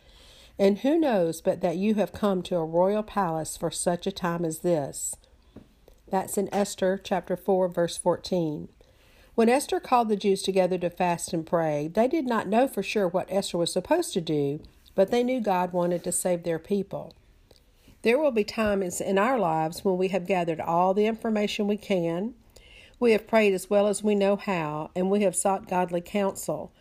And 0.59 0.79
who 0.79 0.99
knows 0.99 1.43
but 1.43 1.61
that 1.61 1.77
you 1.77 1.97
have 1.97 2.15
come 2.15 2.41
to 2.45 2.57
a 2.57 2.65
royal 2.65 3.03
palace 3.03 3.55
for 3.59 3.71
such 3.71 4.07
a 4.07 4.13
time 4.13 4.47
as 4.47 4.61
this? 4.61 5.15
That's 6.11 6.39
in 6.39 6.49
Esther 6.51 6.99
chapter 7.05 7.37
4, 7.37 7.69
verse 7.69 7.99
14. 7.99 8.71
When 9.35 9.51
Esther 9.51 9.79
called 9.79 10.09
the 10.09 10.17
Jews 10.17 10.41
together 10.41 10.79
to 10.79 10.89
fast 10.89 11.35
and 11.35 11.47
pray, 11.47 11.87
they 11.87 12.09
did 12.09 12.27
not 12.27 12.49
know 12.49 12.67
for 12.67 12.83
sure 12.83 13.09
what 13.09 13.31
Esther 13.31 13.59
was 13.59 13.71
supposed 13.71 14.15
to 14.15 14.23
do 14.23 14.61
but 14.99 15.13
they 15.13 15.23
knew 15.23 15.41
God 15.41 15.73
wanted 15.73 16.03
to 16.03 16.11
save 16.11 16.43
their 16.43 16.59
people. 16.59 17.15
There 18.03 18.19
will 18.19 18.31
be 18.31 18.45
times 18.45 19.01
in 19.01 19.19
our 19.19 19.39
lives 19.39 19.85
when 19.85 19.97
we 19.97 20.09
have 20.09 20.27
gathered 20.27 20.61
all 20.61 20.95
the 20.95 21.07
information 21.07 21.67
we 21.67 21.77
can, 21.77 22.35
we 23.01 23.13
have 23.13 23.29
prayed 23.29 23.55
as 23.55 23.71
well 23.71 23.87
as 23.87 24.03
we 24.03 24.15
know 24.15 24.37
how, 24.37 24.91
and 24.97 25.11
we 25.11 25.23
have 25.23 25.37
sought 25.37 25.69
godly 25.69 26.01
counsel. 26.01 26.73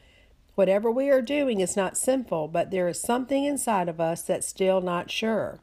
Whatever 0.55 0.89
we 0.89 1.09
are 1.09 1.21
doing 1.21 1.59
is 1.59 1.77
not 1.77 1.97
sinful, 1.97 2.47
but 2.47 2.71
there 2.71 2.87
is 2.87 2.99
something 2.99 3.45
inside 3.45 3.87
of 3.87 3.99
us 3.99 4.23
that's 4.23 4.47
still 4.47 4.81
not 4.81 5.11
sure. 5.11 5.59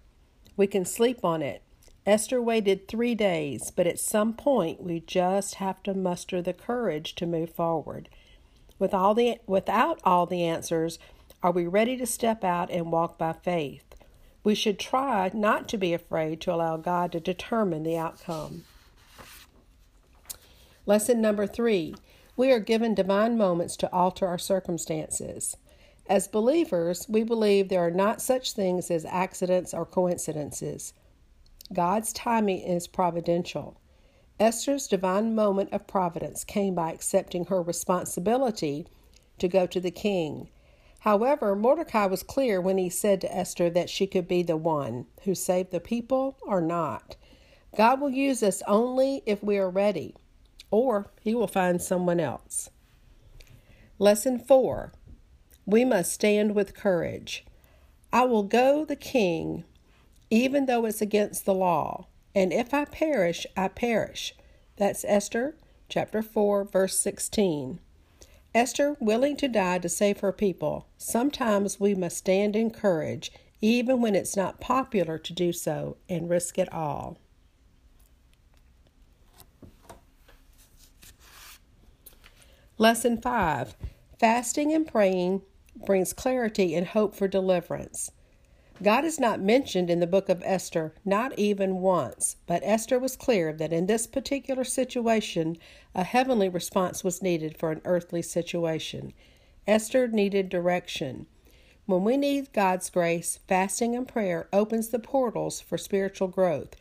We 0.56 0.68
can 0.68 0.84
sleep 0.84 1.24
on 1.24 1.42
it. 1.42 1.62
Esther 2.06 2.40
waited 2.40 2.86
three 2.86 3.16
days, 3.16 3.72
but 3.74 3.88
at 3.88 3.98
some 3.98 4.34
point 4.34 4.82
we 4.82 5.00
just 5.00 5.56
have 5.56 5.82
to 5.82 5.94
muster 5.94 6.40
the 6.40 6.52
courage 6.52 7.16
to 7.16 7.26
move 7.26 7.50
forward. 7.50 8.08
With 8.78 8.94
all 8.94 9.14
the, 9.14 9.38
without 9.46 10.00
all 10.04 10.26
the 10.26 10.44
answers, 10.44 10.98
are 11.42 11.50
we 11.50 11.66
ready 11.66 11.96
to 11.96 12.06
step 12.06 12.44
out 12.44 12.70
and 12.70 12.92
walk 12.92 13.18
by 13.18 13.32
faith? 13.32 13.93
We 14.44 14.54
should 14.54 14.78
try 14.78 15.30
not 15.32 15.68
to 15.70 15.78
be 15.78 15.94
afraid 15.94 16.40
to 16.42 16.52
allow 16.52 16.76
God 16.76 17.12
to 17.12 17.20
determine 17.20 17.82
the 17.82 17.96
outcome. 17.96 18.64
Lesson 20.86 21.20
number 21.20 21.46
three 21.46 21.94
we 22.36 22.50
are 22.50 22.60
given 22.60 22.94
divine 22.94 23.38
moments 23.38 23.76
to 23.76 23.92
alter 23.92 24.26
our 24.26 24.38
circumstances. 24.38 25.56
As 26.06 26.28
believers, 26.28 27.06
we 27.08 27.22
believe 27.22 27.68
there 27.68 27.86
are 27.86 27.90
not 27.90 28.20
such 28.20 28.52
things 28.52 28.90
as 28.90 29.04
accidents 29.04 29.72
or 29.72 29.86
coincidences. 29.86 30.92
God's 31.72 32.12
timing 32.12 32.60
is 32.60 32.86
providential. 32.88 33.80
Esther's 34.38 34.88
divine 34.88 35.34
moment 35.34 35.72
of 35.72 35.86
providence 35.86 36.44
came 36.44 36.74
by 36.74 36.92
accepting 36.92 37.46
her 37.46 37.62
responsibility 37.62 38.86
to 39.38 39.48
go 39.48 39.64
to 39.66 39.80
the 39.80 39.92
king 39.92 40.48
However, 41.04 41.54
Mordecai 41.54 42.06
was 42.06 42.22
clear 42.22 42.62
when 42.62 42.78
he 42.78 42.88
said 42.88 43.20
to 43.20 43.36
Esther 43.36 43.68
that 43.68 43.90
she 43.90 44.06
could 44.06 44.26
be 44.26 44.42
the 44.42 44.56
one 44.56 45.04
who 45.24 45.34
saved 45.34 45.70
the 45.70 45.78
people 45.78 46.38
or 46.40 46.62
not. 46.62 47.16
God 47.76 48.00
will 48.00 48.08
use 48.08 48.42
us 48.42 48.62
only 48.66 49.22
if 49.26 49.42
we 49.42 49.58
are 49.58 49.68
ready, 49.68 50.16
or 50.70 51.10
he 51.20 51.34
will 51.34 51.46
find 51.46 51.82
someone 51.82 52.20
else. 52.20 52.70
Lesson 53.98 54.38
4 54.38 54.94
We 55.66 55.84
must 55.84 56.10
stand 56.10 56.54
with 56.54 56.74
courage. 56.74 57.44
I 58.10 58.22
will 58.22 58.44
go 58.44 58.86
the 58.86 58.96
king, 58.96 59.64
even 60.30 60.64
though 60.64 60.86
it's 60.86 61.02
against 61.02 61.44
the 61.44 61.52
law. 61.52 62.06
And 62.34 62.50
if 62.50 62.72
I 62.72 62.86
perish, 62.86 63.44
I 63.54 63.68
perish. 63.68 64.34
That's 64.78 65.04
Esther 65.06 65.54
chapter 65.90 66.22
4, 66.22 66.64
verse 66.64 66.98
16. 66.98 67.78
Esther, 68.54 68.96
willing 69.00 69.36
to 69.36 69.48
die 69.48 69.78
to 69.78 69.88
save 69.88 70.20
her 70.20 70.32
people, 70.32 70.86
sometimes 70.96 71.80
we 71.80 71.92
must 71.92 72.16
stand 72.16 72.54
in 72.54 72.70
courage, 72.70 73.32
even 73.60 74.00
when 74.00 74.14
it's 74.14 74.36
not 74.36 74.60
popular 74.60 75.18
to 75.18 75.32
do 75.32 75.52
so, 75.52 75.96
and 76.08 76.30
risk 76.30 76.56
it 76.56 76.72
all. 76.72 77.18
Lesson 82.78 83.20
5 83.20 83.74
Fasting 84.20 84.72
and 84.72 84.86
praying 84.86 85.42
brings 85.84 86.12
clarity 86.12 86.74
and 86.76 86.86
hope 86.88 87.14
for 87.14 87.26
deliverance. 87.26 88.12
God 88.82 89.04
is 89.04 89.20
not 89.20 89.40
mentioned 89.40 89.88
in 89.88 90.00
the 90.00 90.06
book 90.06 90.28
of 90.28 90.42
Esther, 90.44 90.94
not 91.04 91.38
even 91.38 91.76
once, 91.76 92.36
but 92.46 92.62
Esther 92.64 92.98
was 92.98 93.16
clear 93.16 93.52
that 93.52 93.72
in 93.72 93.86
this 93.86 94.06
particular 94.06 94.64
situation, 94.64 95.56
a 95.94 96.02
heavenly 96.02 96.48
response 96.48 97.04
was 97.04 97.22
needed 97.22 97.56
for 97.56 97.70
an 97.70 97.80
earthly 97.84 98.20
situation. 98.20 99.12
Esther 99.66 100.08
needed 100.08 100.48
direction. 100.48 101.26
When 101.86 102.02
we 102.02 102.16
need 102.16 102.52
God's 102.52 102.90
grace, 102.90 103.38
fasting 103.46 103.94
and 103.94 104.08
prayer 104.08 104.48
opens 104.52 104.88
the 104.88 104.98
portals 104.98 105.60
for 105.60 105.78
spiritual 105.78 106.28
growth, 106.28 106.74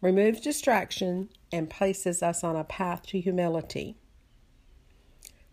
removes 0.00 0.40
distraction, 0.40 1.28
and 1.52 1.70
places 1.70 2.22
us 2.22 2.42
on 2.42 2.56
a 2.56 2.64
path 2.64 3.06
to 3.06 3.20
humility. 3.20 3.96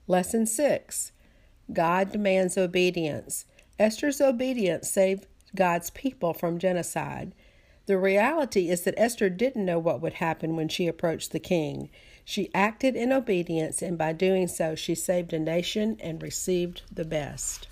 Lesson 0.08 0.46
6 0.46 1.12
God 1.72 2.12
demands 2.12 2.58
obedience. 2.58 3.46
Esther's 3.80 4.20
obedience 4.20 4.90
saved 4.90 5.28
God's 5.56 5.90
people 5.92 6.34
from 6.34 6.60
genocide. 6.60 7.34
The 7.86 7.98
reality 7.98 8.70
is 8.70 8.82
that 8.82 8.98
Esther 8.98 9.30
didn't 9.30 9.66
know 9.66 9.80
what 9.80 10.02
would 10.02 10.14
happen 10.14 10.56
when 10.56 10.70
she 10.70 10.88
approached 10.88 11.32
the 11.32 11.40
king. 11.40 11.90
She 12.24 12.54
acted 12.54 12.96
in 12.96 13.12
obedience, 13.12 13.82
and 13.82 13.98
by 13.98 14.14
doing 14.14 14.48
so, 14.48 14.76
she 14.76 14.96
saved 14.96 15.34
a 15.34 15.40
nation 15.40 15.98
and 16.00 16.22
received 16.22 16.84
the 16.92 17.04
best. 17.04 17.68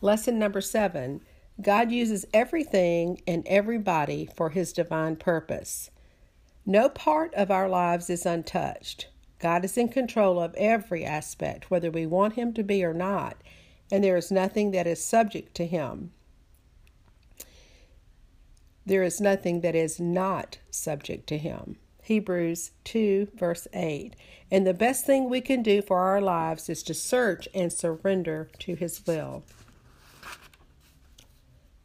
Lesson 0.00 0.38
number 0.38 0.60
seven 0.60 1.20
God 1.60 1.92
uses 1.92 2.26
everything 2.34 3.20
and 3.26 3.46
everybody 3.46 4.28
for 4.36 4.50
his 4.50 4.72
divine 4.72 5.16
purpose. 5.16 5.90
No 6.66 6.88
part 6.88 7.32
of 7.34 7.50
our 7.50 7.68
lives 7.68 8.10
is 8.10 8.26
untouched. 8.26 9.08
God 9.38 9.64
is 9.64 9.76
in 9.76 9.88
control 9.88 10.40
of 10.40 10.54
every 10.54 11.04
aspect, 11.04 11.70
whether 11.70 11.90
we 11.90 12.06
want 12.06 12.34
him 12.34 12.52
to 12.54 12.62
be 12.62 12.84
or 12.84 12.94
not 12.94 13.36
and 13.94 14.02
there 14.02 14.16
is 14.16 14.32
nothing 14.32 14.72
that 14.72 14.88
is 14.88 15.04
subject 15.04 15.54
to 15.54 15.64
him. 15.64 16.10
There 18.84 19.04
is 19.04 19.20
nothing 19.20 19.60
that 19.60 19.76
is 19.76 20.00
not 20.00 20.58
subject 20.68 21.28
to 21.28 21.38
him. 21.38 21.76
Hebrews 22.02 22.72
2, 22.82 23.28
verse 23.36 23.68
8. 23.72 24.16
And 24.50 24.66
the 24.66 24.74
best 24.74 25.06
thing 25.06 25.30
we 25.30 25.40
can 25.40 25.62
do 25.62 25.80
for 25.80 26.00
our 26.00 26.20
lives 26.20 26.68
is 26.68 26.82
to 26.82 26.92
search 26.92 27.46
and 27.54 27.72
surrender 27.72 28.50
to 28.58 28.74
his 28.74 29.00
will. 29.06 29.44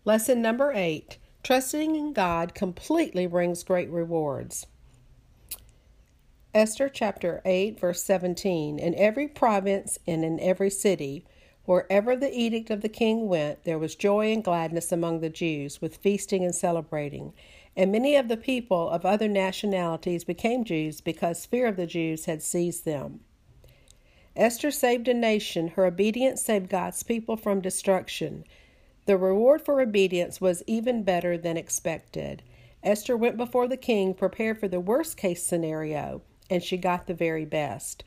Lesson 0.03 0.41
number 0.41 0.73
8 0.73 1.19
Trusting 1.43 1.95
in 1.95 2.13
God 2.13 2.55
completely 2.55 3.27
brings 3.27 3.61
great 3.61 3.91
rewards. 3.91 4.65
Esther 6.55 6.89
chapter 6.89 7.43
8, 7.45 7.79
verse 7.79 8.01
17. 8.01 8.79
In 8.79 8.95
every 8.95 9.27
province 9.27 9.99
and 10.07 10.25
in 10.25 10.39
every 10.39 10.71
city, 10.71 11.23
Wherever 11.69 12.15
the 12.15 12.35
edict 12.35 12.71
of 12.71 12.81
the 12.81 12.89
king 12.89 13.27
went, 13.27 13.63
there 13.63 13.77
was 13.77 13.93
joy 13.93 14.33
and 14.33 14.43
gladness 14.43 14.91
among 14.91 15.19
the 15.19 15.29
Jews, 15.29 15.79
with 15.79 15.97
feasting 15.97 16.43
and 16.43 16.55
celebrating. 16.55 17.31
And 17.77 17.91
many 17.91 18.15
of 18.15 18.27
the 18.27 18.37
people 18.37 18.89
of 18.89 19.05
other 19.05 19.27
nationalities 19.27 20.23
became 20.23 20.63
Jews 20.63 20.99
because 20.99 21.45
fear 21.45 21.67
of 21.67 21.75
the 21.75 21.85
Jews 21.85 22.25
had 22.25 22.41
seized 22.41 22.85
them. 22.85 23.19
Esther 24.35 24.71
saved 24.71 25.07
a 25.07 25.13
nation. 25.13 25.67
Her 25.67 25.85
obedience 25.85 26.41
saved 26.41 26.69
God's 26.69 27.03
people 27.03 27.37
from 27.37 27.61
destruction. 27.61 28.45
The 29.05 29.17
reward 29.17 29.61
for 29.61 29.79
obedience 29.79 30.41
was 30.41 30.63
even 30.65 31.03
better 31.03 31.37
than 31.37 31.55
expected. 31.55 32.41
Esther 32.81 33.15
went 33.15 33.37
before 33.37 33.67
the 33.67 33.77
king 33.77 34.15
prepared 34.15 34.59
for 34.59 34.67
the 34.67 34.79
worst 34.79 35.17
case 35.17 35.43
scenario, 35.43 36.23
and 36.49 36.63
she 36.63 36.77
got 36.77 37.05
the 37.05 37.13
very 37.13 37.45
best. 37.45 38.03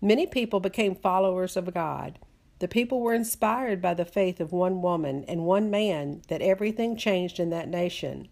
Many 0.00 0.26
people 0.26 0.58
became 0.58 0.96
followers 0.96 1.56
of 1.56 1.72
God. 1.72 2.18
The 2.58 2.68
people 2.68 3.00
were 3.00 3.12
inspired 3.12 3.82
by 3.82 3.94
the 3.94 4.04
faith 4.04 4.40
of 4.40 4.52
one 4.52 4.80
woman 4.80 5.24
and 5.28 5.44
one 5.44 5.70
man 5.70 6.22
that 6.28 6.40
everything 6.40 6.96
changed 6.96 7.38
in 7.38 7.50
that 7.50 7.68
nation. 7.68 8.28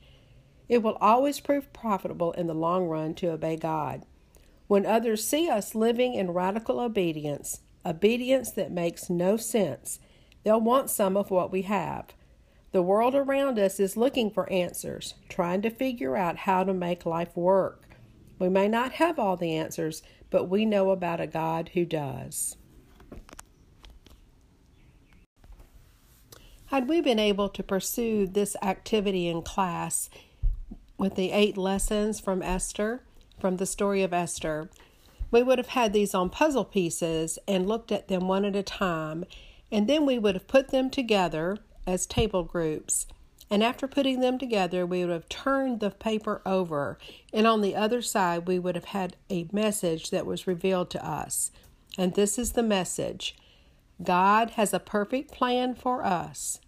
It 0.68 0.82
will 0.82 0.96
always 1.00 1.40
prove 1.40 1.72
profitable 1.74 2.32
in 2.32 2.46
the 2.46 2.54
long 2.54 2.86
run 2.86 3.14
to 3.16 3.32
obey 3.32 3.56
God. 3.56 4.06
When 4.66 4.86
others 4.86 5.26
see 5.26 5.50
us 5.50 5.74
living 5.74 6.14
in 6.14 6.30
radical 6.30 6.80
obedience, 6.80 7.60
obedience 7.84 8.50
that 8.52 8.72
makes 8.72 9.10
no 9.10 9.36
sense, 9.36 10.00
they'll 10.42 10.60
want 10.60 10.88
some 10.88 11.18
of 11.18 11.30
what 11.30 11.52
we 11.52 11.62
have. 11.62 12.06
The 12.72 12.82
world 12.82 13.14
around 13.14 13.58
us 13.58 13.78
is 13.78 13.96
looking 13.96 14.30
for 14.30 14.50
answers, 14.50 15.14
trying 15.28 15.60
to 15.62 15.70
figure 15.70 16.16
out 16.16 16.38
how 16.38 16.64
to 16.64 16.72
make 16.72 17.04
life 17.04 17.36
work. 17.36 17.82
We 18.38 18.48
may 18.48 18.68
not 18.68 18.92
have 18.92 19.18
all 19.18 19.36
the 19.36 19.54
answers, 19.54 20.02
but 20.30 20.48
we 20.48 20.64
know 20.64 20.90
about 20.90 21.20
a 21.20 21.26
God 21.26 21.70
who 21.74 21.84
does. 21.84 22.56
Had 26.74 26.88
we 26.88 27.00
been 27.00 27.20
able 27.20 27.48
to 27.50 27.62
pursue 27.62 28.26
this 28.26 28.56
activity 28.60 29.28
in 29.28 29.42
class 29.42 30.10
with 30.98 31.14
the 31.14 31.30
eight 31.30 31.56
lessons 31.56 32.18
from 32.18 32.42
Esther, 32.42 33.04
from 33.38 33.58
the 33.58 33.64
story 33.64 34.02
of 34.02 34.12
Esther, 34.12 34.68
we 35.30 35.44
would 35.44 35.58
have 35.58 35.68
had 35.68 35.92
these 35.92 36.16
on 36.16 36.30
puzzle 36.30 36.64
pieces 36.64 37.38
and 37.46 37.68
looked 37.68 37.92
at 37.92 38.08
them 38.08 38.26
one 38.26 38.44
at 38.44 38.56
a 38.56 38.64
time, 38.64 39.24
and 39.70 39.88
then 39.88 40.04
we 40.04 40.18
would 40.18 40.34
have 40.34 40.48
put 40.48 40.70
them 40.70 40.90
together 40.90 41.58
as 41.86 42.06
table 42.06 42.42
groups. 42.42 43.06
And 43.48 43.62
after 43.62 43.86
putting 43.86 44.18
them 44.18 44.36
together, 44.36 44.84
we 44.84 45.04
would 45.04 45.12
have 45.12 45.28
turned 45.28 45.78
the 45.78 45.90
paper 45.90 46.42
over, 46.44 46.98
and 47.32 47.46
on 47.46 47.60
the 47.60 47.76
other 47.76 48.02
side, 48.02 48.48
we 48.48 48.58
would 48.58 48.74
have 48.74 48.86
had 48.86 49.14
a 49.30 49.46
message 49.52 50.10
that 50.10 50.26
was 50.26 50.48
revealed 50.48 50.90
to 50.90 51.08
us. 51.08 51.52
And 51.96 52.14
this 52.14 52.36
is 52.36 52.54
the 52.54 52.64
message 52.64 53.36
God 54.02 54.50
has 54.50 54.74
a 54.74 54.80
perfect 54.80 55.30
plan 55.30 55.76
for 55.76 56.04
us. 56.04 56.58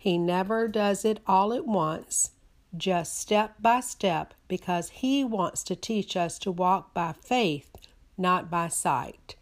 He 0.00 0.16
never 0.16 0.66
does 0.66 1.04
it 1.04 1.20
all 1.26 1.52
at 1.52 1.66
once, 1.66 2.30
just 2.74 3.18
step 3.18 3.56
by 3.60 3.80
step, 3.80 4.32
because 4.48 4.88
He 4.88 5.22
wants 5.24 5.62
to 5.64 5.76
teach 5.76 6.16
us 6.16 6.38
to 6.38 6.50
walk 6.50 6.94
by 6.94 7.12
faith, 7.12 7.76
not 8.16 8.50
by 8.50 8.68
sight. 8.68 9.36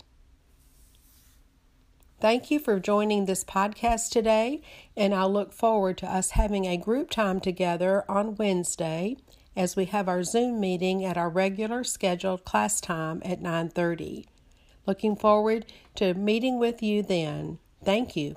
Thank 2.21 2.51
you 2.51 2.59
for 2.59 2.81
joining 2.81 3.27
this 3.27 3.45
podcast 3.45 4.11
today, 4.11 4.61
and 4.97 5.15
I 5.15 5.27
look 5.27 5.53
forward 5.53 5.97
to 5.99 6.13
us 6.13 6.33
having 6.33 6.65
a 6.65 6.77
group 6.77 7.11
time 7.11 7.39
together 7.39 8.05
on 8.11 8.35
Wednesday 8.35 9.17
as 9.55 9.77
we 9.77 9.85
have 9.85 10.09
our 10.09 10.25
Zoom 10.25 10.59
meeting 10.59 11.05
at 11.05 11.17
our 11.17 11.31
regular 11.31 11.85
scheduled 11.85 12.45
class 12.45 12.81
time 12.81 13.23
at 13.25 13.41
9:30. 13.41 14.27
Looking 14.87 15.15
forward 15.15 15.67
to 15.95 16.15
meeting 16.15 16.59
with 16.59 16.83
you 16.83 17.05
then. 17.05 17.61
Thank 17.85 18.17
you. 18.17 18.35